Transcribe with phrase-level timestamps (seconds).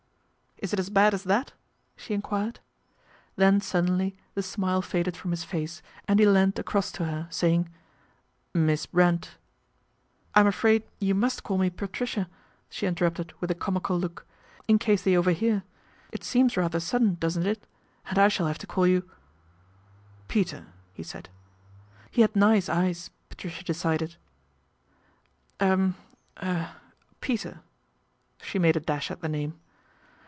[0.61, 1.53] "Is it as bad as that,"
[1.95, 2.59] she enquired.
[3.35, 7.67] Then suddenly the smile faded from his face and he leaned across to her, saying:"
[8.53, 9.37] Miss Brent
[10.35, 12.29] ""I'm afraid you must call me Patricia,"
[12.69, 14.23] she interrupted with a comical look,"
[14.67, 15.63] in case they overhear.
[16.11, 17.65] It seems rather sudden, doesn't it,
[18.05, 19.11] and I shall have to call you" 11
[20.27, 21.27] Peter," he said.
[22.11, 24.15] He had nice eyes Patricia decided."
[25.59, 25.95] Er
[26.39, 26.75] er
[27.19, 27.61] Peter,"
[28.43, 29.57] she made a dash at the name.